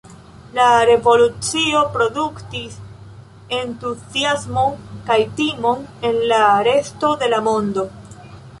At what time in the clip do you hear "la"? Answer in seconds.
0.59-0.67, 6.33-6.43, 7.37-7.43